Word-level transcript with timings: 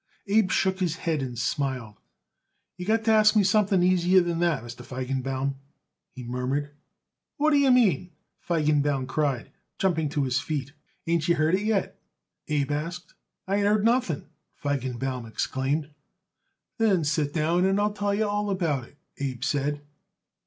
Abe 0.25 0.49
shook 0.49 0.79
his 0.79 0.95
head 0.95 1.21
and 1.21 1.37
smiled. 1.37 1.99
"You 2.75 2.87
got 2.87 3.03
to 3.03 3.11
ask 3.11 3.35
me 3.35 3.43
something 3.43 3.83
easier 3.83 4.19
than 4.21 4.39
that, 4.39 4.63
Mr. 4.63 4.83
Feigenbaum," 4.83 5.57
he 6.09 6.23
murmured. 6.23 6.73
"What 7.37 7.51
d'ye 7.51 7.69
mean?" 7.69 8.09
Feigenbaum 8.39 9.05
cried, 9.05 9.51
jumping 9.77 10.09
to 10.09 10.23
his 10.23 10.41
feet. 10.41 10.73
"Ain't 11.05 11.27
you 11.27 11.35
heard 11.35 11.53
it 11.53 11.61
yet?" 11.61 12.01
Abe 12.47 12.71
asked. 12.71 13.13
"I 13.47 13.57
ain't 13.57 13.67
heard 13.67 13.85
nothing," 13.85 14.25
Feigenbaum 14.55 15.27
exclaimed. 15.27 15.91
"Then 16.79 17.03
sit 17.03 17.31
down 17.31 17.63
and 17.63 17.79
I'll 17.79 17.93
tell 17.93 18.15
you 18.15 18.27
all 18.27 18.49
about 18.49 18.85
it," 18.87 18.97
Abe 19.19 19.43
said. 19.43 19.81